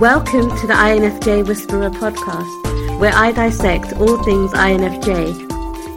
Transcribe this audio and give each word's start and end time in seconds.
Welcome 0.00 0.50
to 0.58 0.66
the 0.66 0.74
INFJ 0.74 1.48
Whisperer 1.48 1.88
podcast, 1.88 3.00
where 3.00 3.14
I 3.14 3.32
dissect 3.32 3.94
all 3.94 4.22
things 4.24 4.52
INFJ. 4.52 5.34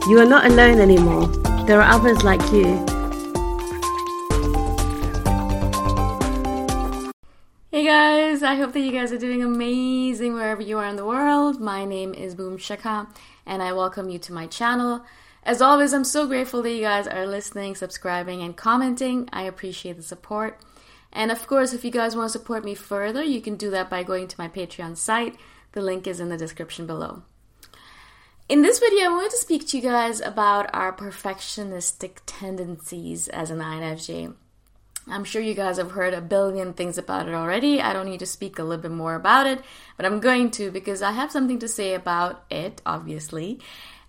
You 0.08 0.18
are 0.20 0.24
not 0.24 0.46
alone 0.46 0.80
anymore. 0.80 1.26
There 1.66 1.82
are 1.82 1.96
others 1.96 2.22
like 2.22 2.40
you. 2.50 2.64
Hey 7.70 7.84
guys, 7.84 8.42
I 8.42 8.54
hope 8.54 8.72
that 8.72 8.80
you 8.80 8.90
guys 8.90 9.12
are 9.12 9.18
doing 9.18 9.42
amazing 9.42 10.32
wherever 10.32 10.62
you 10.62 10.78
are 10.78 10.86
in 10.86 10.96
the 10.96 11.04
world. 11.04 11.60
My 11.60 11.84
name 11.84 12.14
is 12.14 12.34
Boom 12.34 12.56
Shikha, 12.56 13.06
and 13.44 13.62
I 13.62 13.74
welcome 13.74 14.08
you 14.08 14.18
to 14.20 14.32
my 14.32 14.46
channel. 14.46 15.04
As 15.44 15.60
always, 15.60 15.92
I'm 15.92 16.04
so 16.04 16.26
grateful 16.26 16.62
that 16.62 16.72
you 16.72 16.80
guys 16.80 17.06
are 17.06 17.26
listening, 17.26 17.74
subscribing, 17.74 18.40
and 18.40 18.56
commenting. 18.56 19.28
I 19.30 19.42
appreciate 19.42 19.98
the 19.98 20.02
support. 20.02 20.58
And 21.12 21.30
of 21.30 21.46
course, 21.46 21.72
if 21.72 21.84
you 21.84 21.90
guys 21.90 22.14
want 22.14 22.32
to 22.32 22.38
support 22.38 22.64
me 22.64 22.74
further, 22.74 23.22
you 23.22 23.40
can 23.40 23.56
do 23.56 23.70
that 23.70 23.90
by 23.90 24.02
going 24.02 24.28
to 24.28 24.40
my 24.40 24.48
Patreon 24.48 24.96
site. 24.96 25.36
The 25.72 25.80
link 25.80 26.06
is 26.06 26.20
in 26.20 26.28
the 26.28 26.36
description 26.36 26.86
below. 26.86 27.22
In 28.48 28.62
this 28.62 28.80
video, 28.80 29.04
I 29.04 29.08
wanted 29.10 29.30
to 29.30 29.36
speak 29.36 29.68
to 29.68 29.76
you 29.76 29.82
guys 29.82 30.20
about 30.20 30.68
our 30.74 30.92
perfectionistic 30.92 32.18
tendencies 32.26 33.28
as 33.28 33.50
an 33.50 33.58
INFJ. 33.58 34.34
I'm 35.08 35.24
sure 35.24 35.40
you 35.40 35.54
guys 35.54 35.78
have 35.78 35.92
heard 35.92 36.14
a 36.14 36.20
billion 36.20 36.72
things 36.72 36.98
about 36.98 37.28
it 37.28 37.34
already. 37.34 37.80
I 37.80 37.92
don't 37.92 38.06
need 38.06 38.20
to 38.20 38.26
speak 38.26 38.58
a 38.58 38.64
little 38.64 38.82
bit 38.82 38.90
more 38.90 39.14
about 39.14 39.46
it, 39.46 39.62
but 39.96 40.04
I'm 40.04 40.20
going 40.20 40.50
to 40.52 40.70
because 40.70 41.00
I 41.00 41.12
have 41.12 41.32
something 41.32 41.58
to 41.60 41.68
say 41.68 41.94
about 41.94 42.44
it, 42.50 42.82
obviously. 42.84 43.60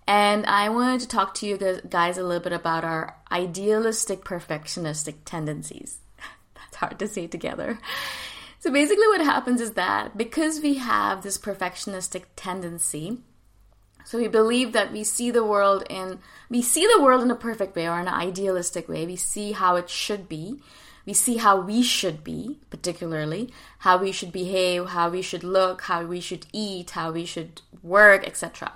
And 0.06 0.44
I 0.46 0.68
wanted 0.68 1.00
to 1.02 1.08
talk 1.08 1.34
to 1.34 1.46
you 1.46 1.56
guys 1.88 2.18
a 2.18 2.22
little 2.22 2.42
bit 2.42 2.52
about 2.52 2.84
our 2.84 3.16
idealistic 3.30 4.24
perfectionistic 4.24 5.16
tendencies. 5.24 5.98
Hard 6.82 6.98
to 6.98 7.06
say 7.06 7.28
together. 7.28 7.78
So 8.58 8.72
basically, 8.72 9.06
what 9.06 9.20
happens 9.20 9.60
is 9.60 9.72
that 9.72 10.18
because 10.18 10.60
we 10.60 10.74
have 10.74 11.22
this 11.22 11.38
perfectionistic 11.38 12.24
tendency, 12.34 13.18
so 14.04 14.18
we 14.18 14.26
believe 14.26 14.72
that 14.72 14.90
we 14.90 15.04
see 15.04 15.30
the 15.30 15.44
world 15.44 15.84
in 15.88 16.18
we 16.50 16.60
see 16.60 16.84
the 16.92 17.00
world 17.00 17.22
in 17.22 17.30
a 17.30 17.36
perfect 17.36 17.76
way 17.76 17.88
or 17.88 18.00
an 18.00 18.08
idealistic 18.08 18.88
way. 18.88 19.06
We 19.06 19.14
see 19.14 19.52
how 19.52 19.76
it 19.76 19.88
should 19.88 20.28
be. 20.28 20.60
We 21.06 21.14
see 21.14 21.36
how 21.36 21.60
we 21.60 21.84
should 21.84 22.24
be, 22.24 22.58
particularly 22.68 23.52
how 23.78 23.98
we 23.98 24.10
should 24.10 24.32
behave, 24.32 24.86
how 24.86 25.08
we 25.08 25.22
should 25.22 25.44
look, 25.44 25.82
how 25.82 26.04
we 26.04 26.20
should 26.20 26.46
eat, 26.52 26.90
how 26.90 27.12
we 27.12 27.26
should 27.26 27.62
work, 27.80 28.26
etc. 28.26 28.72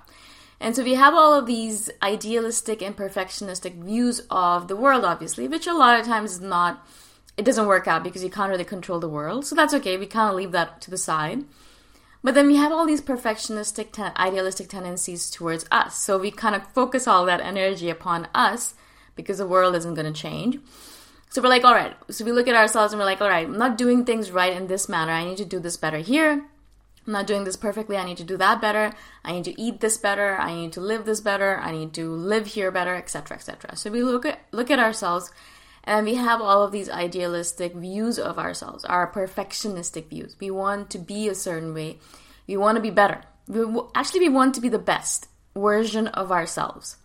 And 0.61 0.77
so 0.77 0.83
we 0.83 0.95
have 0.95 1.13
all 1.13 1.33
of 1.33 1.45
these 1.45 1.89
idealistic 2.01 2.81
and 2.81 2.95
perfectionistic 2.95 3.75
views 3.83 4.21
of 4.31 4.69
the 4.69 4.77
world, 4.77 5.03
obviously, 5.03 5.49
which 5.49 5.67
a 5.67 5.73
lot 5.73 5.99
of 5.99 6.05
times 6.05 6.31
is 6.31 6.41
not, 6.41 6.87
it 7.37 7.45
doesn't 7.45 7.67
work 7.67 7.87
out 7.87 8.03
because 8.03 8.23
you 8.23 8.29
can't 8.29 8.49
really 8.49 8.65
control 8.65 8.99
the 8.99 9.07
world. 9.07 9.45
So 9.45 9.55
that's 9.55 9.73
okay. 9.75 9.95
We 9.97 10.07
kind 10.07 10.29
of 10.29 10.35
leave 10.35 10.51
that 10.51 10.81
to 10.81 10.91
the 10.91 10.97
side. 10.97 11.45
But 12.23 12.33
then 12.33 12.47
we 12.47 12.55
have 12.55 12.71
all 12.71 12.85
these 12.85 13.01
perfectionistic, 13.01 13.91
ten- 13.91 14.11
idealistic 14.17 14.67
tendencies 14.69 15.29
towards 15.29 15.65
us. 15.71 15.95
So 15.97 16.17
we 16.17 16.31
kind 16.31 16.55
of 16.55 16.67
focus 16.73 17.07
all 17.07 17.25
that 17.25 17.41
energy 17.41 17.89
upon 17.89 18.27
us 18.33 18.73
because 19.15 19.37
the 19.37 19.47
world 19.47 19.75
isn't 19.75 19.93
going 19.93 20.11
to 20.11 20.19
change. 20.19 20.59
So 21.29 21.41
we're 21.41 21.49
like, 21.49 21.63
all 21.63 21.73
right. 21.73 21.95
So 22.09 22.25
we 22.25 22.31
look 22.31 22.47
at 22.47 22.55
ourselves 22.55 22.91
and 22.91 22.99
we're 22.99 23.05
like, 23.05 23.21
all 23.21 23.29
right, 23.29 23.45
I'm 23.45 23.57
not 23.57 23.77
doing 23.77 24.03
things 24.03 24.31
right 24.31 24.53
in 24.53 24.67
this 24.67 24.89
manner. 24.89 25.11
I 25.11 25.25
need 25.25 25.37
to 25.37 25.45
do 25.45 25.59
this 25.59 25.77
better 25.77 25.99
here. 25.99 26.45
I'm 27.05 27.13
not 27.13 27.27
doing 27.27 27.45
this 27.45 27.55
perfectly. 27.55 27.95
I 27.95 28.03
need 28.03 28.17
to 28.17 28.23
do 28.23 28.35
that 28.37 28.59
better. 28.59 28.93
I 29.23 29.31
need 29.31 29.45
to 29.45 29.61
eat 29.61 29.79
this 29.79 29.97
better. 29.97 30.37
I 30.37 30.53
need 30.53 30.73
to 30.73 30.81
live 30.81 31.05
this 31.05 31.21
better. 31.21 31.57
I 31.59 31.71
need 31.71 31.93
to 31.93 32.11
live 32.11 32.47
here 32.47 32.71
better, 32.71 32.95
etc., 32.95 33.37
etc. 33.37 33.77
So 33.77 33.89
we 33.89 34.03
look 34.03 34.25
at 34.25 34.41
look 34.51 34.69
at 34.69 34.79
ourselves, 34.79 35.31
and 35.87 36.05
we 36.05 36.15
have 36.15 36.41
all 36.41 36.63
of 36.63 36.73
these 36.73 36.89
idealistic 36.89 37.73
views 37.73 38.19
of 38.19 38.37
ourselves, 38.37 38.83
our 38.85 39.09
perfectionistic 39.09 40.09
views. 40.09 40.35
We 40.37 40.51
want 40.51 40.89
to 40.91 40.99
be 40.99 41.29
a 41.29 41.33
certain 41.33 41.73
way. 41.73 41.99
We 42.45 42.57
want 42.57 42.75
to 42.75 42.81
be 42.81 42.89
better. 42.89 43.21
We 43.47 43.65
actually 43.95 44.19
we 44.19 44.29
want 44.29 44.53
to 44.55 44.61
be 44.61 44.67
the 44.67 44.77
best 44.77 45.29
version 45.55 46.07
of 46.09 46.29
ourselves. 46.29 46.97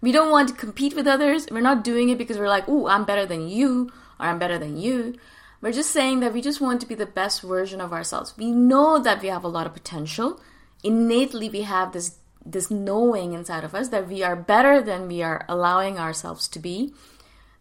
We 0.00 0.10
don't 0.10 0.30
want 0.30 0.48
to 0.48 0.54
compete 0.54 0.96
with 0.96 1.06
others. 1.06 1.48
We're 1.50 1.60
not 1.60 1.84
doing 1.84 2.08
it 2.08 2.16
because 2.16 2.38
we're 2.38 2.48
like, 2.48 2.64
oh, 2.66 2.86
I'm 2.86 3.04
better 3.04 3.26
than 3.26 3.48
you," 3.48 3.90
or 4.18 4.26
"I'm 4.26 4.38
better 4.38 4.58
than 4.58 4.78
you." 4.78 5.16
We're 5.60 5.72
just 5.72 5.90
saying 5.90 6.20
that 6.20 6.32
we 6.32 6.40
just 6.40 6.62
want 6.62 6.80
to 6.80 6.88
be 6.88 6.94
the 6.94 7.04
best 7.04 7.42
version 7.42 7.82
of 7.82 7.92
ourselves. 7.92 8.32
We 8.38 8.50
know 8.50 8.98
that 8.98 9.20
we 9.20 9.28
have 9.28 9.44
a 9.44 9.48
lot 9.48 9.66
of 9.66 9.74
potential. 9.74 10.40
Innately, 10.82 11.50
we 11.50 11.62
have 11.62 11.92
this 11.92 12.16
this 12.42 12.70
knowing 12.70 13.34
inside 13.34 13.64
of 13.64 13.74
us 13.74 13.88
that 13.90 14.08
we 14.08 14.22
are 14.22 14.34
better 14.34 14.80
than 14.80 15.08
we 15.08 15.22
are 15.22 15.44
allowing 15.46 15.98
ourselves 15.98 16.48
to 16.48 16.58
be. 16.58 16.94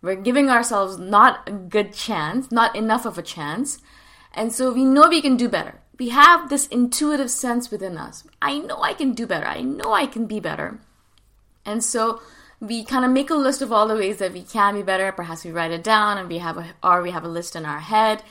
We're 0.02 0.16
giving 0.16 0.50
ourselves 0.50 0.98
not 0.98 1.48
a 1.48 1.52
good 1.52 1.94
chance, 1.94 2.52
not 2.52 2.76
enough 2.76 3.06
of 3.06 3.18
a 3.18 3.24
chance. 3.24 3.80
And 4.34 4.54
so 4.54 4.72
we 4.72 4.86
know 4.86 5.10
we 5.10 5.22
can 5.22 5.36
do 5.36 5.50
better. 5.50 5.82
We 5.98 6.10
have 6.10 6.50
this 6.50 6.68
intuitive 6.68 7.30
sense 7.30 7.70
within 7.70 7.98
us. 7.98 8.24
I 8.42 8.60
know 8.60 8.82
I 8.82 8.94
can 8.94 9.14
do 9.14 9.28
better. 9.28 9.46
I 9.46 9.62
know 9.62 9.94
I 9.94 10.06
can 10.06 10.26
be 10.26 10.40
better. 10.40 10.80
And 11.66 11.84
so 11.84 12.22
we 12.62 12.84
kind 12.84 13.04
of 13.04 13.12
make 13.12 13.30
a 13.30 13.36
list 13.36 13.62
of 13.62 13.72
all 13.72 13.88
the 13.88 13.96
ways 13.96 14.18
that 14.20 14.34
we 14.34 14.44
can 14.44 14.76
be 14.76 14.84
better. 14.84 15.12
Perhaps 15.12 15.44
we 15.44 15.52
write 15.52 15.72
it 15.72 15.84
down 15.84 16.18
and 16.18 16.30
we 16.30 16.38
have 16.38 16.58
a, 16.58 16.74
or 16.82 17.02
we 17.02 17.12
have 17.12 17.24
a 17.24 17.30
list 17.30 17.56
in 17.56 17.66
our 17.66 17.80
head 17.80 18.24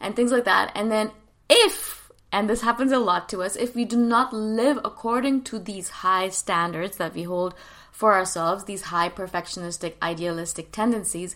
and 0.00 0.14
things 0.14 0.30
like 0.32 0.44
that. 0.44 0.70
And 0.74 0.90
then 0.90 1.10
if, 1.48 2.10
and 2.30 2.48
this 2.48 2.62
happens 2.62 2.92
a 2.92 2.98
lot 2.98 3.28
to 3.30 3.42
us, 3.42 3.56
if 3.56 3.74
we 3.74 3.84
do 3.84 3.96
not 3.96 4.32
live 4.32 4.78
according 4.84 5.42
to 5.44 5.58
these 5.58 5.88
high 5.88 6.28
standards 6.28 6.96
that 6.96 7.14
we 7.14 7.24
hold 7.24 7.54
for 7.96 8.12
ourselves, 8.12 8.64
these 8.64 8.82
high 8.82 9.08
perfectionistic, 9.08 9.94
idealistic 10.02 10.70
tendencies, 10.70 11.34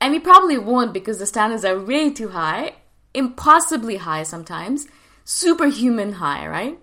and 0.00 0.12
we 0.12 0.18
probably 0.18 0.58
won't 0.58 0.92
because 0.92 1.20
the 1.20 1.26
standards 1.26 1.64
are 1.64 1.78
way 1.78 2.10
too 2.10 2.30
high, 2.30 2.72
impossibly 3.14 3.98
high 3.98 4.24
sometimes, 4.24 4.88
superhuman 5.24 6.14
high, 6.14 6.48
right? 6.48 6.80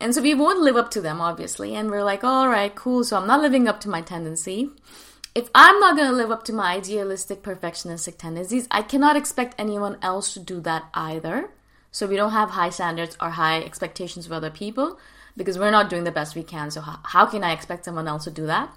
And 0.00 0.14
so 0.14 0.22
we 0.22 0.32
won't 0.32 0.62
live 0.62 0.76
up 0.76 0.90
to 0.92 1.02
them, 1.02 1.20
obviously. 1.20 1.74
And 1.74 1.90
we're 1.90 2.02
like, 2.02 2.24
all 2.24 2.48
right, 2.48 2.74
cool. 2.74 3.04
So 3.04 3.18
I'm 3.18 3.26
not 3.26 3.42
living 3.42 3.68
up 3.68 3.78
to 3.80 3.90
my 3.90 4.00
tendency. 4.00 4.70
If 5.34 5.50
I'm 5.54 5.78
not 5.78 5.98
going 5.98 6.08
to 6.08 6.16
live 6.16 6.30
up 6.30 6.44
to 6.44 6.54
my 6.54 6.76
idealistic, 6.76 7.42
perfectionistic 7.42 8.16
tendencies, 8.16 8.66
I 8.70 8.80
cannot 8.80 9.16
expect 9.16 9.54
anyone 9.58 9.98
else 10.00 10.32
to 10.32 10.40
do 10.40 10.60
that 10.62 10.84
either. 10.94 11.50
So 11.92 12.06
we 12.06 12.16
don't 12.16 12.32
have 12.32 12.50
high 12.50 12.70
standards 12.70 13.18
or 13.20 13.30
high 13.30 13.60
expectations 13.60 14.24
of 14.24 14.32
other 14.32 14.50
people 14.50 14.98
because 15.36 15.58
we're 15.58 15.70
not 15.70 15.90
doing 15.90 16.04
the 16.04 16.10
best 16.10 16.36
we 16.36 16.42
can. 16.42 16.70
So 16.70 16.80
how, 16.80 17.00
how 17.04 17.26
can 17.26 17.44
I 17.44 17.52
expect 17.52 17.84
someone 17.84 18.08
else 18.08 18.24
to 18.24 18.30
do 18.30 18.46
that? 18.46 18.72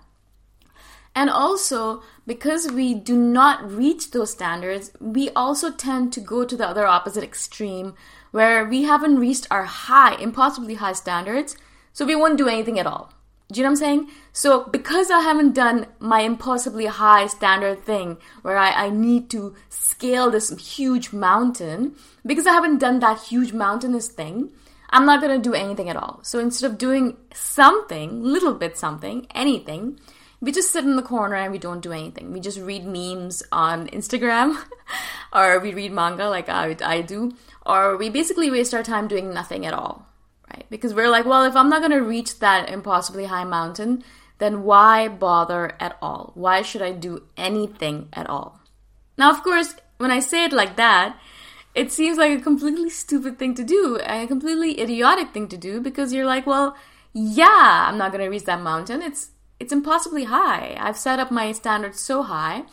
And 1.16 1.30
also, 1.30 2.02
because 2.26 2.72
we 2.72 2.96
do 2.96 3.16
not 3.16 3.72
reach 3.72 4.12
those 4.12 4.32
standards, 4.32 4.92
we 5.00 5.30
also 5.32 5.72
tend 5.72 6.12
to 6.14 6.20
go 6.20 6.44
to 6.44 6.58
the 6.58 6.68
other 6.68 6.88
opposite 6.88 7.24
extreme 7.24 7.94
where 8.32 8.66
we 8.66 8.84
haven't 8.84 9.20
reached 9.20 9.46
our 9.52 9.66
high, 9.66 10.16
impossibly 10.16 10.74
high 10.74 10.94
standards, 10.94 11.56
so 11.92 12.04
we 12.04 12.16
won't 12.16 12.40
do 12.40 12.48
anything 12.48 12.80
at 12.80 12.88
all. 12.88 13.14
Do 13.52 13.60
you 13.60 13.64
know 13.64 13.70
what 13.70 13.74
I'm 13.74 13.86
saying? 13.86 14.12
So, 14.32 14.64
because 14.64 15.12
I 15.12 15.20
haven't 15.20 15.54
done 15.54 15.86
my 16.00 16.22
impossibly 16.22 16.88
high 16.88 17.28
standard 17.28 17.84
thing 17.84 18.18
where 18.42 18.58
I, 18.58 18.86
I 18.86 18.90
need 18.90 19.30
to 19.32 19.54
scale 19.70 20.32
this 20.32 20.50
huge 20.58 21.14
mountain, 21.14 21.96
because 22.26 22.48
I 22.48 22.54
haven't 22.54 22.80
done 22.80 23.00
that 23.02 23.20
huge 23.20 23.54
mountainous 23.54 24.08
thing, 24.08 24.50
I'm 24.94 25.06
not 25.06 25.22
gonna 25.22 25.40
do 25.40 25.54
anything 25.54 25.90
at 25.90 25.98
all. 25.98 26.20
So, 26.24 26.40
instead 26.40 26.72
of 26.72 26.78
doing 26.78 27.18
something, 27.34 28.24
little 28.24 28.54
bit 28.54 28.78
something, 28.78 29.28
anything, 29.34 30.00
we 30.44 30.52
just 30.52 30.72
sit 30.72 30.84
in 30.84 30.98
the 30.98 31.02
corner 31.02 31.36
and 31.36 31.52
we 31.52 31.58
don't 31.58 31.82
do 31.82 31.94
anything. 31.94 32.34
We 32.34 32.42
just 32.42 32.60
read 32.60 32.86
memes 32.86 33.44
on 33.52 33.88
Instagram 33.88 34.62
or 35.34 35.60
we 35.60 35.74
read 35.74 35.94
manga 35.94 36.28
like 36.30 36.50
I, 36.50 36.76
I 36.84 37.02
do, 37.02 37.32
or 37.66 37.96
we 37.96 38.10
basically 38.10 38.52
waste 38.52 38.74
our 38.74 38.84
time 38.84 39.08
doing 39.08 39.34
nothing 39.34 39.66
at 39.66 39.74
all, 39.74 40.06
right? 40.52 40.66
Because 40.70 40.94
we're 40.94 41.10
like, 41.10 41.26
well, 41.26 41.46
if 41.46 41.56
I'm 41.56 41.70
not 41.70 41.80
going 41.80 41.98
to 41.98 42.06
reach 42.06 42.40
that 42.40 42.70
impossibly 42.70 43.24
high 43.24 43.46
mountain, 43.46 44.04
then 44.40 44.64
why 44.64 45.08
bother 45.08 45.78
at 45.80 45.98
all? 46.02 46.34
Why 46.36 46.62
should 46.62 46.82
I 46.82 46.92
do 46.92 47.24
anything 47.38 48.10
at 48.12 48.30
all? 48.30 48.60
Now, 49.18 49.32
of 49.32 49.44
course, 49.44 49.76
when 49.98 50.12
I 50.12 50.20
say 50.20 50.44
it 50.44 50.52
like 50.52 50.76
that, 50.76 51.18
it 51.76 51.92
seems 51.92 52.18
like 52.18 52.38
a 52.38 52.42
completely 52.42 52.90
stupid 52.90 53.40
thing 53.40 53.56
to 53.56 53.64
do, 53.64 53.98
and 53.98 54.24
a 54.24 54.28
completely 54.28 54.80
idiotic 54.80 55.32
thing 55.32 55.48
to 55.50 55.58
do 55.58 55.82
because 55.82 56.14
you're 56.14 56.26
like, 56.26 56.46
well, 56.46 56.76
yeah, 57.14 57.86
I'm 57.88 57.98
not 57.98 58.12
going 58.12 58.24
to 58.24 58.30
reach 58.30 58.46
that 58.46 58.62
mountain. 58.62 59.02
It's 59.02 59.30
it's 59.60 59.74
impossibly 59.74 60.26
high. 60.26 60.76
I've 60.80 60.98
set 60.98 61.20
up 61.20 61.32
my 61.32 61.52
standards 61.52 62.00
so 62.00 62.24
high 62.24 62.64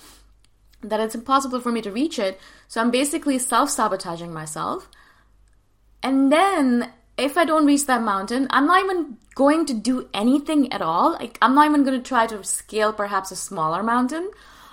that 0.82 1.00
it's 1.00 1.14
impossible 1.14 1.60
for 1.60 1.70
me 1.70 1.82
to 1.82 1.92
reach 1.92 2.18
it. 2.18 2.40
So 2.68 2.80
I'm 2.80 2.90
basically 2.90 3.38
self 3.38 3.70
sabotaging 3.70 4.32
myself. 4.32 4.88
And 6.02 6.32
then 6.32 6.92
if 7.18 7.36
I 7.36 7.44
don't 7.44 7.66
reach 7.66 7.86
that 7.86 8.02
mountain, 8.02 8.46
I'm 8.50 8.66
not 8.66 8.82
even 8.82 9.18
going 9.34 9.66
to 9.66 9.74
do 9.74 10.08
anything 10.14 10.72
at 10.72 10.82
all. 10.82 11.12
Like 11.12 11.38
I'm 11.42 11.54
not 11.54 11.66
even 11.66 11.84
going 11.84 12.00
to 12.00 12.08
try 12.08 12.26
to 12.26 12.42
scale 12.42 12.92
perhaps 12.92 13.30
a 13.30 13.36
smaller 13.36 13.82
mountain 13.82 14.30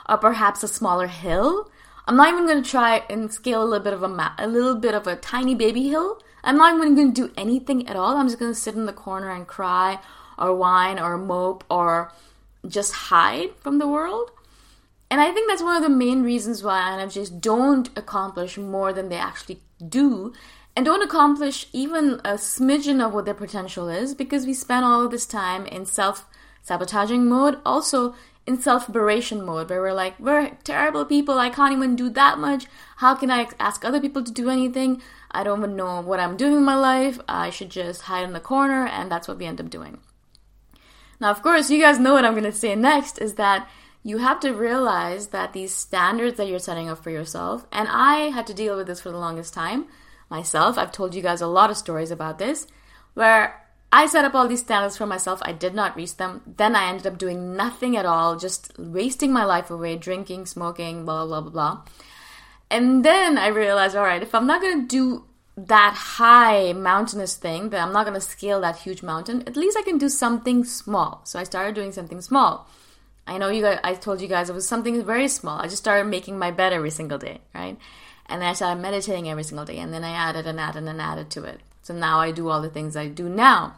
or 0.08 0.18
perhaps 0.18 0.64
a 0.64 0.68
smaller 0.68 1.08
hill. 1.08 1.70
I'm 2.08 2.16
not 2.16 2.30
even 2.30 2.48
going 2.48 2.64
to 2.64 2.70
try 2.70 3.04
and 3.10 3.32
scale 3.32 3.62
a 3.62 3.66
little 3.66 3.84
bit 3.84 3.94
of 3.94 4.02
a 4.02 4.08
ma- 4.08 4.32
a 4.38 4.48
little 4.48 4.76
bit 4.76 4.94
of 4.94 5.08
a 5.08 5.18
tiny 5.18 5.56
baby 5.56 5.90
hill. 5.90 6.22
I'm 6.44 6.58
not 6.58 6.74
even 6.74 6.96
going 6.96 7.14
to 7.14 7.28
do 7.28 7.34
anything 7.36 7.88
at 7.90 7.98
all. 7.98 8.16
I'm 8.16 8.28
just 8.28 8.40
going 8.40 8.54
to 8.54 8.60
sit 8.60 8.76
in 8.76 8.86
the 8.86 8.94
corner 8.94 9.30
and 9.30 9.46
cry 9.46 10.00
or 10.38 10.56
whine 10.56 11.00
or 11.00 11.18
mope 11.18 11.66
or 11.70 12.14
just 12.66 12.94
hide 12.94 13.50
from 13.60 13.78
the 13.78 13.88
world. 13.88 14.32
And 15.12 15.20
I 15.20 15.32
think 15.32 15.50
that's 15.50 15.62
one 15.62 15.76
of 15.76 15.84
the 15.84 15.90
main 15.90 16.24
reasons 16.24 16.64
why 16.64 16.80
INFJs 16.80 17.42
don't 17.42 17.90
accomplish 17.98 18.58
more 18.58 18.94
than 18.94 19.10
they 19.10 19.18
actually 19.18 19.62
do 19.86 20.34
and 20.78 20.86
don't 20.86 21.04
accomplish 21.04 21.68
even 21.74 22.22
a 22.24 22.34
smidgen 22.34 23.06
of 23.06 23.14
what 23.14 23.26
their 23.26 23.34
potential 23.34 23.90
is 23.90 24.14
because 24.14 24.46
we 24.46 24.54
spend 24.54 24.86
all 24.86 25.06
of 25.06 25.12
this 25.12 25.26
time 25.26 25.66
in 25.66 25.86
self 25.86 26.26
sabotaging 26.68 27.26
mode, 27.26 27.60
also 27.66 28.14
in 28.46 28.60
self 28.62 28.92
beration 28.92 29.46
mode, 29.46 29.70
where 29.70 29.82
we're 29.82 29.94
like, 29.94 30.20
we're 30.20 30.52
terrible 30.64 31.06
people, 31.06 31.40
I 31.40 31.50
can't 31.50 31.74
even 31.74 31.96
do 31.96 32.10
that 32.10 32.38
much. 32.40 32.66
How 32.98 33.16
can 33.16 33.32
I 33.32 33.48
ask 33.60 33.86
other 33.86 34.02
people 34.02 34.24
to 34.24 34.32
do 34.32 34.50
anything? 34.50 35.02
I 35.32 35.44
don't 35.44 35.60
even 35.60 35.76
know 35.76 36.02
what 36.02 36.20
I'm 36.20 36.36
doing 36.36 36.58
in 36.58 36.64
my 36.66 36.76
life. 36.76 37.20
I 37.28 37.50
should 37.50 37.70
just 37.70 38.04
hide 38.04 38.26
in 38.26 38.34
the 38.34 38.40
corner, 38.40 38.86
and 38.86 39.10
that's 39.10 39.28
what 39.28 39.38
we 39.38 39.46
end 39.46 39.62
up 39.62 39.70
doing. 39.70 40.00
Now, 41.20 41.32
of 41.32 41.42
course, 41.42 41.70
you 41.70 41.82
guys 41.82 42.00
know 42.00 42.14
what 42.14 42.26
I'm 42.26 42.34
going 42.34 42.44
to 42.44 42.52
say 42.52 42.76
next 42.76 43.18
is 43.18 43.36
that 43.36 43.70
you 44.04 44.18
have 44.20 44.40
to 44.42 44.54
realize 44.54 45.28
that 45.28 45.54
these 45.54 45.74
standards 45.74 46.38
that 46.38 46.48
you're 46.48 46.60
setting 46.60 46.90
up 46.90 47.04
for 47.04 47.10
yourself, 47.10 47.66
and 47.72 47.88
I 47.90 48.30
had 48.30 48.48
to 48.48 48.54
deal 48.54 48.78
with 48.78 48.88
this 48.88 49.02
for 49.02 49.12
the 49.12 49.18
longest 49.18 49.54
time 49.54 49.88
myself. 50.30 50.78
I've 50.78 50.92
told 50.92 51.16
you 51.16 51.22
guys 51.22 51.42
a 51.42 51.48
lot 51.48 51.70
of 51.70 51.78
stories 51.78 52.12
about 52.12 52.40
this, 52.40 52.68
where 53.14 53.67
I 53.92 54.06
set 54.06 54.26
up 54.26 54.36
all 54.36 54.48
these 54.48 54.62
standards 54.62 54.98
for 54.98 55.06
myself. 55.06 55.40
I 55.44 55.54
did 55.54 55.74
not 55.74 55.96
reach 55.96 56.18
them. 56.18 56.42
Then 56.58 56.76
I 56.76 56.90
ended 56.90 57.08
up 57.08 57.18
doing 57.18 57.56
nothing 57.56 57.96
at 57.96 58.06
all, 58.06 58.36
just 58.38 58.78
wasting 58.78 59.32
my 59.32 59.46
life 59.46 59.72
away, 59.72 59.96
drinking, 59.96 60.46
smoking, 60.46 61.06
blah, 61.06 61.26
blah, 61.26 61.42
blah, 61.42 61.52
blah. 61.52 61.82
And 62.70 63.06
then 63.06 63.38
I 63.38 63.48
realized, 63.48 63.96
all 63.96 64.04
right, 64.04 64.22
if 64.22 64.36
I'm 64.36 64.46
not 64.46 64.62
going 64.62 64.82
to 64.82 64.88
do 64.88 65.26
that 65.56 65.94
high 65.96 66.74
mountainous 66.74 67.36
thing 67.36 67.70
that 67.70 67.82
I'm 67.82 67.94
not 67.94 68.06
going 68.06 68.14
to 68.14 68.22
scale 68.22 68.62
that 68.62 68.78
huge 68.78 69.02
mountain, 69.02 69.44
at 69.48 69.56
least 69.56 69.78
I 69.78 69.84
can 69.84 69.98
do 69.98 70.10
something 70.10 70.66
small. 70.66 71.22
So 71.24 71.40
I 71.40 71.44
started 71.44 71.74
doing 71.74 71.94
something 71.94 72.22
small. 72.22 72.70
I 73.26 73.38
know 73.38 73.50
you 73.50 73.62
guys, 73.62 73.80
I 73.84 73.94
told 73.94 74.22
you 74.22 74.28
guys 74.28 74.50
it 74.50 74.54
was 74.54 74.68
something 74.68 75.04
very 75.04 75.28
small. 75.28 75.60
I 75.60 75.64
just 75.64 75.78
started 75.78 76.10
making 76.10 76.38
my 76.38 76.52
bed 76.52 76.74
every 76.74 76.92
single 76.92 77.18
day, 77.18 77.40
right? 77.56 77.78
And 78.28 78.42
then 78.42 78.50
I 78.50 78.54
started 78.54 78.82
meditating 78.82 79.30
every 79.30 79.44
single 79.44 79.66
day. 79.66 79.78
And 79.78 79.94
then 79.94 80.04
I 80.04 80.12
added 80.12 80.46
and 80.46 80.60
added 80.60 80.84
and 80.84 81.02
added 81.02 81.30
to 81.32 81.44
it. 81.46 81.62
So 81.88 81.94
now 81.94 82.20
I 82.20 82.32
do 82.32 82.50
all 82.50 82.62
the 82.62 82.70
things 82.70 82.98
I 82.98 83.08
do 83.08 83.30
now. 83.30 83.76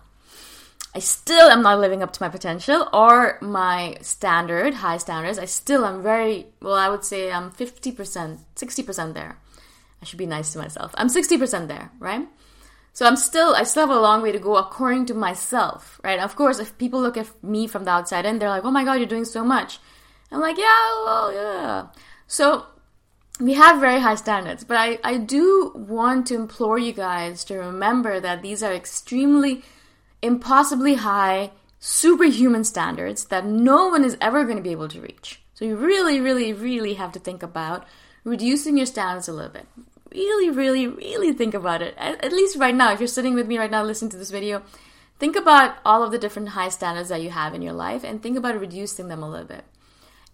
I 0.95 0.99
still 0.99 1.51
am 1.51 1.61
not 1.61 1.79
living 1.79 2.01
up 2.01 2.11
to 2.13 2.23
my 2.23 2.29
potential 2.29 2.89
or 2.91 3.37
my 3.39 3.97
standard, 4.01 4.73
high 4.73 4.97
standards. 4.97 5.37
I 5.37 5.45
still 5.45 5.85
am 5.85 6.01
very, 6.01 6.47
well, 6.59 6.73
I 6.73 6.89
would 6.89 7.05
say 7.05 7.31
I'm 7.31 7.51
50%, 7.51 8.39
60% 8.55 9.13
there. 9.13 9.37
I 10.01 10.05
should 10.05 10.17
be 10.17 10.25
nice 10.25 10.53
to 10.53 10.57
myself. 10.57 10.91
I'm 10.97 11.07
60% 11.07 11.67
there, 11.67 11.91
right? 11.99 12.27
So 12.93 13.05
I'm 13.05 13.15
still, 13.15 13.53
I 13.53 13.61
still 13.61 13.85
have 13.85 13.95
a 13.95 14.01
long 14.01 14.23
way 14.23 14.31
to 14.31 14.39
go 14.39 14.57
according 14.57 15.05
to 15.05 15.13
myself, 15.13 16.01
right? 16.03 16.19
Of 16.19 16.35
course, 16.35 16.57
if 16.57 16.79
people 16.79 16.99
look 16.99 17.15
at 17.15 17.29
me 17.43 17.67
from 17.67 17.83
the 17.83 17.91
outside 17.91 18.25
and 18.25 18.41
they're 18.41 18.49
like, 18.49 18.65
oh 18.65 18.71
my 18.71 18.83
God, 18.83 18.93
you're 18.93 19.05
doing 19.05 19.25
so 19.25 19.45
much. 19.45 19.77
I'm 20.31 20.39
like, 20.39 20.57
yeah, 20.57 21.03
well, 21.05 21.31
yeah. 21.31 21.87
So 22.25 22.65
we 23.39 23.53
have 23.53 23.79
very 23.79 24.01
high 24.01 24.15
standards, 24.15 24.63
but 24.65 24.75
I, 24.75 24.99
I 25.03 25.17
do 25.17 25.71
want 25.73 26.27
to 26.27 26.35
implore 26.35 26.77
you 26.77 26.91
guys 26.91 27.45
to 27.45 27.57
remember 27.57 28.19
that 28.19 28.41
these 28.41 28.61
are 28.61 28.73
extremely, 28.73 29.63
impossibly 30.21 30.95
high, 30.95 31.51
superhuman 31.79 32.65
standards 32.65 33.25
that 33.25 33.45
no 33.45 33.87
one 33.87 34.03
is 34.03 34.17
ever 34.19 34.43
going 34.43 34.57
to 34.57 34.63
be 34.63 34.71
able 34.71 34.89
to 34.89 34.99
reach. 34.99 35.39
So 35.53 35.63
you 35.63 35.77
really, 35.77 36.19
really, 36.19 36.51
really 36.51 36.95
have 36.95 37.13
to 37.13 37.19
think 37.19 37.41
about 37.41 37.85
reducing 38.25 38.75
your 38.75 38.85
standards 38.85 39.29
a 39.29 39.33
little 39.33 39.51
bit. 39.51 39.67
Really, 40.13 40.49
really, 40.49 40.87
really 40.87 41.31
think 41.31 41.53
about 41.53 41.81
it. 41.81 41.95
At, 41.97 42.23
at 42.23 42.33
least 42.33 42.57
right 42.57 42.75
now, 42.75 42.91
if 42.91 42.99
you're 42.99 43.07
sitting 43.07 43.35
with 43.35 43.47
me 43.47 43.57
right 43.57 43.71
now 43.71 43.83
listening 43.83 44.11
to 44.11 44.17
this 44.17 44.31
video, 44.31 44.63
think 45.17 45.37
about 45.37 45.77
all 45.85 46.03
of 46.03 46.11
the 46.11 46.17
different 46.17 46.49
high 46.49 46.69
standards 46.69 47.07
that 47.07 47.21
you 47.21 47.29
have 47.29 47.53
in 47.53 47.61
your 47.61 47.73
life 47.73 48.03
and 48.03 48.21
think 48.21 48.37
about 48.37 48.59
reducing 48.59 49.07
them 49.07 49.23
a 49.23 49.29
little 49.29 49.47
bit 49.47 49.63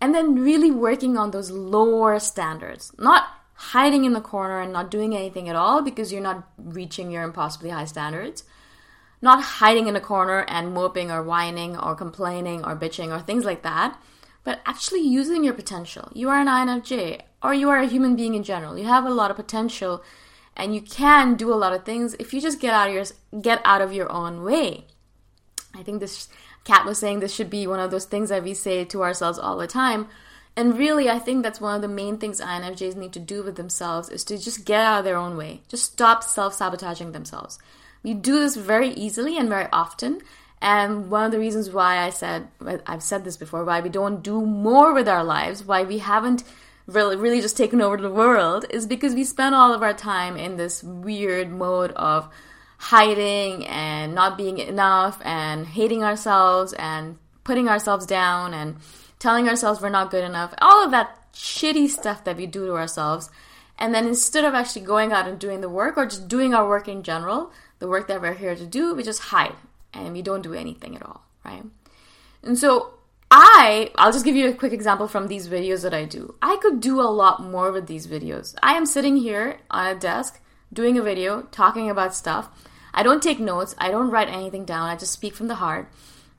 and 0.06 0.14
then 0.14 0.36
really 0.36 0.70
working 0.70 1.18
on 1.18 1.32
those 1.32 1.50
lower 1.50 2.20
standards, 2.20 2.94
not 3.00 3.28
hiding 3.56 4.06
in 4.06 4.14
the 4.14 4.22
corner 4.22 4.62
and 4.62 4.72
not 4.72 4.92
doing 4.92 5.16
anything 5.16 5.50
at 5.50 5.56
all 5.56 5.82
because 5.82 6.14
you're 6.14 6.22
not 6.22 6.48
reaching 6.60 7.10
your 7.10 7.24
impossibly 7.24 7.72
high 7.72 7.86
standards. 7.86 8.44
Not 9.20 9.42
hiding 9.42 9.88
in 9.88 9.96
a 9.96 10.00
corner 10.00 10.46
and 10.48 10.76
moping 10.76 11.10
or 11.10 11.24
whining 11.24 11.76
or 11.76 11.96
complaining 11.96 12.64
or 12.64 12.76
bitching 12.76 13.12
or 13.12 13.20
things 13.20 13.46
like 13.46 13.64
that, 13.64 14.00
but 14.44 14.60
actually 14.68 15.02
using 15.02 15.44
your 15.44 15.56
potential. 15.56 16.12
You 16.14 16.30
are 16.30 16.40
an 16.40 16.46
INFJ 16.46 17.22
or 17.42 17.56
you 17.56 17.68
are 17.70 17.80
a 17.80 17.88
human 17.88 18.16
being 18.16 18.36
in 18.36 18.44
general. 18.44 18.78
You 18.78 18.86
have 18.86 19.06
a 19.06 19.10
lot 19.10 19.32
of 19.32 19.38
potential 19.38 20.04
and 20.56 20.76
you 20.76 20.82
can 20.82 21.34
do 21.34 21.52
a 21.52 21.56
lot 21.56 21.74
of 21.74 21.84
things 21.84 22.16
if 22.20 22.32
you 22.32 22.40
just 22.40 22.62
get 22.62 22.76
out 22.76 22.90
of 22.90 22.94
your 22.94 23.42
get 23.42 23.60
out 23.66 23.82
of 23.82 23.92
your 23.92 24.12
own 24.12 24.44
way. 24.44 24.86
I 25.74 25.82
think 25.82 26.00
this 26.00 26.28
Kat 26.66 26.86
was 26.86 27.00
saying 27.00 27.20
this 27.20 27.34
should 27.34 27.50
be 27.50 27.66
one 27.66 27.80
of 27.80 27.92
those 27.92 28.06
things 28.06 28.30
that 28.30 28.44
we 28.44 28.54
say 28.54 28.84
to 28.86 29.04
ourselves 29.04 29.40
all 29.40 29.58
the 29.58 29.68
time. 29.68 30.10
And 30.58 30.78
really, 30.78 31.10
I 31.10 31.20
think 31.20 31.44
that's 31.44 31.62
one 31.62 31.76
of 31.76 31.82
the 31.82 31.88
main 31.88 32.18
things 32.18 32.42
INFJs 32.42 32.96
need 32.96 33.14
to 33.14 33.20
do 33.20 33.44
with 33.44 33.56
themselves 33.56 34.10
is 34.10 34.24
to 34.26 34.38
just 34.38 34.66
get 34.66 34.82
out 34.82 35.00
of 35.00 35.06
their 35.06 35.18
own 35.18 35.38
way. 35.38 35.62
Just 35.68 35.92
stop 35.92 36.24
self 36.24 36.54
sabotaging 36.54 37.12
themselves. 37.12 37.60
We 38.04 38.14
do 38.14 38.40
this 38.40 38.56
very 38.56 38.90
easily 38.90 39.38
and 39.38 39.50
very 39.50 39.68
often. 39.72 40.22
And 40.62 41.12
one 41.12 41.26
of 41.26 41.32
the 41.32 41.40
reasons 41.40 41.70
why 41.70 41.98
I 41.98 42.10
said, 42.10 42.48
I've 42.88 43.04
said 43.04 43.24
this 43.24 43.38
before, 43.38 43.64
why 43.64 43.82
we 43.82 43.90
don't 43.90 44.24
do 44.24 44.42
more 44.46 44.94
with 44.94 45.08
our 45.08 45.24
lives, 45.24 45.64
why 45.64 45.84
we 45.84 46.00
haven't 46.00 46.44
really, 46.88 47.16
really 47.16 47.42
just 47.42 47.58
taken 47.58 47.82
over 47.82 47.98
the 47.98 48.10
world, 48.10 48.66
is 48.70 48.88
because 48.88 49.14
we 49.14 49.24
spend 49.24 49.54
all 49.54 49.74
of 49.74 49.84
our 49.84 49.94
time 49.94 50.38
in 50.38 50.56
this 50.56 50.82
weird 50.82 51.52
mode 51.52 51.92
of 51.92 52.30
hiding 52.86 53.66
and 53.66 54.14
not 54.14 54.38
being 54.38 54.60
enough 54.60 55.20
and 55.26 55.66
hating 55.66 56.04
ourselves 56.04 56.72
and 56.74 57.18
putting 57.44 57.68
ourselves 57.68 58.06
down 58.06 58.54
and 58.54 58.76
telling 59.18 59.50
ourselves 59.50 59.82
we're 59.82 59.90
not 59.90 60.12
good 60.12 60.24
enough, 60.24 60.54
all 60.62 60.86
of 60.86 60.92
that 60.92 61.18
shitty 61.34 61.90
stuff 61.90 62.24
that 62.24 62.38
we 62.38 62.46
do 62.46 62.68
to 62.68 62.74
ourselves. 62.74 63.32
And 63.80 63.94
then 63.94 64.06
instead 64.06 64.46
of 64.46 64.54
actually 64.54 64.86
going 64.86 65.12
out 65.12 65.28
and 65.28 65.40
doing 65.40 65.62
the 65.62 65.70
work 65.70 65.98
or 65.98 66.06
just 66.06 66.28
doing 66.28 66.54
our 66.54 66.68
work 66.70 66.88
in 66.88 67.02
general, 67.02 67.52
the 67.80 67.88
work 67.88 68.08
that 68.08 68.22
we're 68.22 68.36
here 68.36 68.56
to 68.56 68.68
do, 68.68 68.94
we 68.94 69.02
just 69.02 69.34
hide 69.34 69.56
and 69.92 70.14
we 70.14 70.22
don't 70.22 70.44
do 70.44 70.54
anything 70.54 70.96
at 70.96 71.04
all, 71.04 71.26
right? 71.44 71.64
And 72.44 72.56
so 72.56 72.94
I, 73.32 73.90
I'll 73.96 74.12
just 74.12 74.26
give 74.26 74.36
you 74.36 74.48
a 74.48 74.54
quick 74.54 74.74
example 74.74 75.08
from 75.08 75.28
these 75.28 75.50
videos 75.50 75.82
that 75.82 75.94
I 75.96 76.06
do. 76.06 76.36
I 76.40 76.58
could 76.62 76.82
do 76.82 77.02
a 77.02 77.10
lot 77.10 77.42
more 77.42 77.72
with 77.72 77.88
these 77.88 78.06
videos. 78.06 78.54
I 78.62 78.74
am 78.74 78.86
sitting 78.86 79.18
here 79.18 79.58
on 79.72 79.88
a 79.88 79.96
desk 79.96 80.40
doing 80.72 81.00
a 81.00 81.02
video, 81.02 81.42
talking 81.50 81.90
about 81.90 82.14
stuff. 82.14 82.50
I 82.96 83.04
don't 83.04 83.22
take 83.22 83.40
notes, 83.40 83.76
I 83.78 83.92
don't 83.92 84.10
write 84.10 84.30
anything 84.30 84.66
down, 84.66 84.90
I 84.90 84.96
just 84.96 85.12
speak 85.12 85.36
from 85.36 85.48
the 85.48 85.56
heart. 85.56 85.92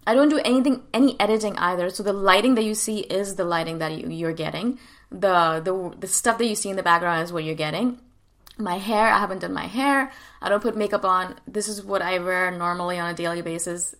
I 0.07 0.15
don't 0.15 0.29
do 0.29 0.41
anything, 0.45 0.83
any 0.95 1.19
editing 1.21 1.57
either. 1.59 1.91
So 1.91 2.03
the 2.03 2.13
lighting 2.13 2.55
that 2.55 2.65
you 2.65 2.75
see 2.75 3.01
is 3.01 3.35
the 3.35 3.45
lighting 3.45 3.79
that 3.79 3.93
you, 3.93 4.09
you're 4.09 4.33
getting. 4.33 4.79
The, 5.11 5.61
the 5.65 5.95
the 5.99 6.07
stuff 6.07 6.39
that 6.39 6.47
you 6.47 6.55
see 6.55 6.71
in 6.71 6.77
the 6.77 6.83
background 6.83 7.23
is 7.23 7.33
what 7.33 7.45
you're 7.45 7.55
getting. 7.55 7.99
My 8.57 8.79
hair, 8.79 9.09
I 9.09 9.19
haven't 9.19 9.41
done 9.41 9.53
my 9.53 9.67
hair. 9.67 10.13
I 10.41 10.49
don't 10.49 10.63
put 10.63 10.77
makeup 10.77 11.05
on. 11.05 11.35
This 11.47 11.69
is 11.69 11.83
what 11.83 12.03
I 12.03 12.19
wear 12.21 12.51
normally 12.51 12.99
on 12.99 13.11
a 13.11 13.15
daily 13.15 13.43
basis. 13.43 13.95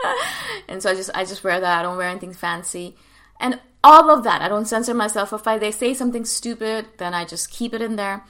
and 0.68 0.82
so 0.82 0.90
I 0.90 0.94
just 0.94 1.10
I 1.14 1.24
just 1.24 1.44
wear 1.44 1.60
that. 1.60 1.78
I 1.78 1.82
don't 1.82 1.96
wear 1.96 2.08
anything 2.08 2.32
fancy. 2.32 2.96
And 3.38 3.60
all 3.84 4.10
of 4.10 4.24
that, 4.24 4.42
I 4.42 4.48
don't 4.48 4.66
censor 4.66 4.94
myself. 4.94 5.32
If 5.32 5.46
I, 5.46 5.58
they 5.58 5.70
say 5.70 5.94
something 5.94 6.24
stupid, 6.24 6.86
then 6.96 7.14
I 7.14 7.24
just 7.24 7.50
keep 7.50 7.72
it 7.74 7.82
in 7.82 7.96
there. 7.96 8.24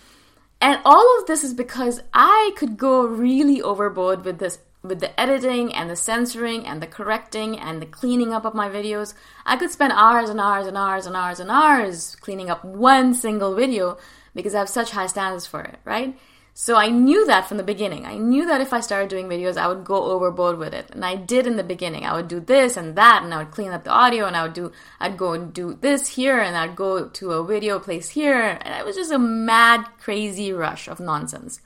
And 0.60 0.80
all 0.84 1.18
of 1.18 1.26
this 1.26 1.44
is 1.44 1.54
because 1.54 2.02
I 2.14 2.52
could 2.56 2.76
go 2.76 3.04
really 3.04 3.60
overboard 3.60 4.24
with 4.24 4.38
this 4.38 4.58
with 4.82 5.00
the 5.00 5.18
editing 5.20 5.74
and 5.74 5.90
the 5.90 5.96
censoring 5.96 6.64
and 6.64 6.80
the 6.80 6.86
correcting 6.86 7.58
and 7.58 7.82
the 7.82 7.86
cleaning 7.86 8.32
up 8.32 8.44
of 8.44 8.54
my 8.54 8.68
videos. 8.68 9.14
I 9.44 9.56
could 9.56 9.70
spend 9.70 9.92
hours 9.92 10.30
and 10.30 10.40
hours 10.40 10.66
and 10.66 10.76
hours 10.76 11.06
and 11.06 11.16
hours 11.16 11.40
and 11.40 11.50
hours 11.50 12.16
cleaning 12.16 12.50
up 12.50 12.64
one 12.64 13.12
single 13.12 13.54
video 13.54 13.98
because 14.34 14.54
I 14.54 14.60
have 14.60 14.68
such 14.68 14.92
high 14.92 15.08
standards 15.08 15.46
for 15.46 15.60
it, 15.62 15.78
right? 15.84 16.16
So 16.58 16.74
I 16.74 16.88
knew 16.88 17.26
that 17.26 17.46
from 17.46 17.58
the 17.58 17.62
beginning. 17.62 18.06
I 18.06 18.16
knew 18.16 18.46
that 18.46 18.62
if 18.62 18.72
I 18.72 18.80
started 18.80 19.10
doing 19.10 19.28
videos, 19.28 19.58
I 19.58 19.68
would 19.68 19.84
go 19.84 20.04
overboard 20.04 20.56
with 20.56 20.72
it. 20.72 20.88
And 20.90 21.04
I 21.04 21.14
did 21.14 21.46
in 21.46 21.56
the 21.56 21.62
beginning. 21.62 22.06
I 22.06 22.14
would 22.14 22.28
do 22.28 22.40
this 22.40 22.78
and 22.78 22.96
that, 22.96 23.22
and 23.22 23.34
I 23.34 23.36
would 23.36 23.50
clean 23.50 23.72
up 23.72 23.84
the 23.84 23.90
audio, 23.90 24.24
and 24.24 24.34
I 24.34 24.42
would 24.42 24.54
do, 24.54 24.72
I'd 24.98 25.18
go 25.18 25.34
and 25.34 25.52
do 25.52 25.74
this 25.74 26.08
here, 26.08 26.38
and 26.38 26.56
I'd 26.56 26.74
go 26.74 27.08
to 27.08 27.32
a 27.32 27.44
video 27.44 27.78
place 27.78 28.08
here. 28.08 28.58
And 28.62 28.74
it 28.74 28.86
was 28.86 28.96
just 28.96 29.12
a 29.12 29.18
mad, 29.18 29.84
crazy 29.98 30.50
rush 30.50 30.88
of 30.88 30.98
nonsense. 30.98 31.60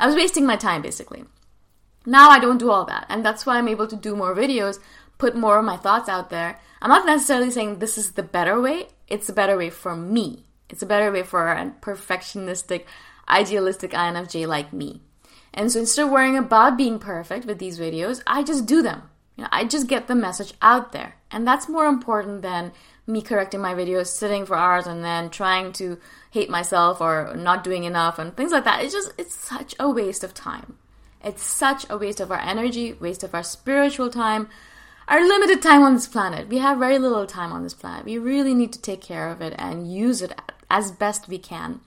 I 0.00 0.06
was 0.08 0.16
wasting 0.16 0.44
my 0.44 0.56
time, 0.56 0.82
basically. 0.82 1.22
Now 2.04 2.28
I 2.28 2.40
don't 2.40 2.58
do 2.58 2.72
all 2.72 2.84
that. 2.86 3.06
And 3.08 3.24
that's 3.24 3.46
why 3.46 3.58
I'm 3.58 3.68
able 3.68 3.86
to 3.86 3.94
do 3.94 4.16
more 4.16 4.34
videos, 4.34 4.80
put 5.18 5.36
more 5.36 5.56
of 5.56 5.64
my 5.64 5.76
thoughts 5.76 6.08
out 6.08 6.30
there. 6.30 6.58
I'm 6.82 6.90
not 6.90 7.06
necessarily 7.06 7.52
saying 7.52 7.78
this 7.78 7.96
is 7.96 8.14
the 8.14 8.24
better 8.24 8.60
way. 8.60 8.88
It's 9.06 9.28
a 9.28 9.32
better 9.32 9.56
way 9.56 9.70
for 9.70 9.94
me. 9.94 10.46
It's 10.68 10.82
a 10.82 10.86
better 10.86 11.12
way 11.12 11.22
for 11.22 11.46
a 11.46 11.72
perfectionistic, 11.80 12.86
idealistic 13.28 13.92
INFJ 13.92 14.46
like 14.46 14.72
me. 14.72 15.00
And 15.54 15.72
so 15.72 15.80
instead 15.80 16.06
of 16.06 16.12
worrying 16.12 16.36
about 16.36 16.76
being 16.76 16.98
perfect 16.98 17.46
with 17.46 17.58
these 17.58 17.78
videos, 17.78 18.22
I 18.26 18.42
just 18.42 18.66
do 18.66 18.82
them. 18.82 19.02
You 19.36 19.44
know, 19.44 19.48
I 19.52 19.64
just 19.64 19.86
get 19.86 20.06
the 20.06 20.14
message 20.14 20.54
out 20.62 20.92
there. 20.92 21.16
And 21.30 21.46
that's 21.46 21.68
more 21.68 21.86
important 21.86 22.42
than 22.42 22.72
me 23.06 23.22
correcting 23.22 23.60
my 23.60 23.74
videos, 23.74 24.06
sitting 24.06 24.46
for 24.46 24.56
hours 24.56 24.86
and 24.86 25.04
then 25.04 25.30
trying 25.30 25.72
to 25.74 25.98
hate 26.30 26.50
myself 26.50 27.00
or 27.00 27.34
not 27.36 27.64
doing 27.64 27.84
enough 27.84 28.18
and 28.18 28.36
things 28.36 28.52
like 28.52 28.64
that. 28.64 28.82
It's 28.82 28.92
just 28.92 29.12
it's 29.18 29.34
such 29.34 29.74
a 29.78 29.88
waste 29.88 30.24
of 30.24 30.34
time. 30.34 30.78
It's 31.22 31.42
such 31.42 31.86
a 31.90 31.98
waste 31.98 32.20
of 32.20 32.30
our 32.30 32.40
energy, 32.40 32.92
waste 32.94 33.24
of 33.24 33.34
our 33.34 33.42
spiritual 33.42 34.10
time, 34.10 34.48
our 35.08 35.20
limited 35.20 35.62
time 35.62 35.82
on 35.82 35.94
this 35.94 36.08
planet. 36.08 36.48
We 36.48 36.58
have 36.58 36.78
very 36.78 36.98
little 36.98 37.26
time 37.26 37.52
on 37.52 37.62
this 37.62 37.74
planet. 37.74 38.04
We 38.04 38.18
really 38.18 38.54
need 38.54 38.72
to 38.72 38.80
take 38.80 39.00
care 39.00 39.28
of 39.28 39.40
it 39.40 39.54
and 39.58 39.92
use 39.92 40.22
it 40.22 40.38
as 40.70 40.92
best 40.92 41.28
we 41.28 41.38
can. 41.38 41.80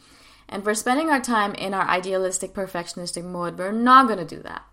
And 0.50 0.64
for 0.64 0.74
spending 0.74 1.10
our 1.10 1.22
time 1.22 1.54
in 1.54 1.74
our 1.74 1.88
idealistic, 1.88 2.54
perfectionistic 2.54 3.24
mode, 3.24 3.58
we're 3.58 3.72
not 3.72 4.08
going 4.08 4.20
to 4.20 4.36
do 4.36 4.42
that. 4.44 4.64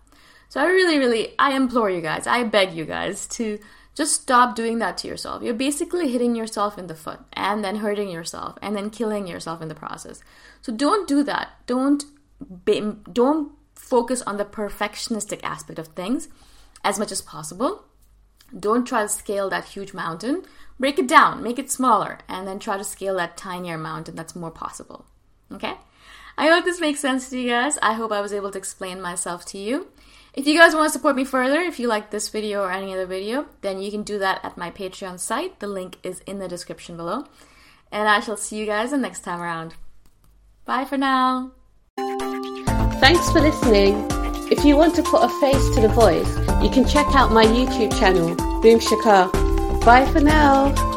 So 0.49 0.59
I 0.59 0.65
really, 0.65 0.97
really, 0.97 1.35
I 1.37 1.53
implore 1.53 1.89
you 1.89 2.01
guys, 2.01 2.25
I 2.25 2.43
beg 2.43 2.73
you 2.73 2.85
guys 2.85 3.27
to 3.27 3.59
just 3.93 4.21
stop 4.21 4.55
doing 4.55 4.79
that 4.79 4.97
to 4.99 5.07
yourself. 5.07 5.41
You're 5.43 5.53
basically 5.53 6.11
hitting 6.11 6.35
yourself 6.35 6.77
in 6.77 6.87
the 6.87 6.95
foot 6.95 7.19
and 7.33 7.63
then 7.63 7.77
hurting 7.77 8.09
yourself 8.09 8.57
and 8.61 8.75
then 8.75 8.89
killing 8.89 9.27
yourself 9.27 9.61
in 9.61 9.67
the 9.67 9.75
process. 9.75 10.21
So 10.61 10.71
don't 10.71 11.07
do 11.07 11.23
that. 11.23 11.49
Don't 11.65 12.03
don't 13.11 13.51
focus 13.73 14.21
on 14.21 14.37
the 14.37 14.45
perfectionistic 14.45 15.39
aspect 15.43 15.79
of 15.79 15.87
things 15.87 16.27
as 16.83 16.99
much 16.99 17.11
as 17.11 17.21
possible. 17.21 17.85
Don't 18.57 18.87
try 18.87 19.01
to 19.01 19.09
scale 19.09 19.49
that 19.49 19.65
huge 19.65 19.93
mountain. 19.93 20.43
Break 20.79 20.99
it 20.99 21.07
down, 21.07 21.41
make 21.41 21.57
it 21.57 21.71
smaller, 21.71 22.19
and 22.29 22.47
then 22.47 22.59
try 22.59 22.77
to 22.77 22.83
scale 22.83 23.15
that 23.15 23.35
tinier 23.35 23.77
mountain 23.77 24.15
that's 24.15 24.35
more 24.35 24.51
possible. 24.51 25.05
Okay? 25.51 25.73
I 26.37 26.47
hope 26.49 26.65
this 26.65 26.79
makes 26.79 26.99
sense 26.99 27.29
to 27.29 27.39
you 27.39 27.49
guys. 27.49 27.77
I 27.81 27.93
hope 27.93 28.11
I 28.11 28.21
was 28.21 28.33
able 28.33 28.51
to 28.51 28.57
explain 28.57 29.01
myself 29.01 29.45
to 29.45 29.57
you. 29.57 29.87
If 30.33 30.45
you 30.45 30.55
guys 30.55 30.75
want 30.75 30.87
to 30.87 30.93
support 30.93 31.15
me 31.15 31.25
further, 31.25 31.59
if 31.59 31.79
you 31.79 31.87
like 31.87 32.11
this 32.11 32.29
video 32.29 32.61
or 32.61 32.71
any 32.71 32.93
other 32.93 33.07
video, 33.07 33.47
then 33.61 33.81
you 33.81 33.89
can 33.89 34.03
do 34.03 34.19
that 34.19 34.45
at 34.45 34.55
my 34.55 34.69
Patreon 34.69 35.19
site. 35.19 35.59
The 35.59 35.67
link 35.67 35.97
is 36.03 36.19
in 36.27 36.37
the 36.37 36.47
description 36.47 36.95
below. 36.95 37.25
And 37.91 38.07
I 38.07 38.19
shall 38.19 38.37
see 38.37 38.57
you 38.57 38.67
guys 38.67 38.91
the 38.91 38.97
next 38.97 39.21
time 39.21 39.41
around. 39.41 39.73
Bye 40.65 40.85
for 40.85 40.97
now. 40.97 41.53
Thanks 42.99 43.31
for 43.31 43.41
listening. 43.41 44.05
If 44.51 44.63
you 44.63 44.77
want 44.77 44.95
to 44.95 45.03
put 45.03 45.23
a 45.23 45.29
face 45.41 45.69
to 45.75 45.81
the 45.81 45.89
voice, 45.89 46.37
you 46.61 46.69
can 46.69 46.85
check 46.85 47.07
out 47.15 47.31
my 47.31 47.45
YouTube 47.45 47.97
channel, 47.97 48.35
Boom 48.61 48.79
Shikha. 48.79 49.31
Bye 49.83 50.05
for 50.05 50.19
now. 50.19 50.96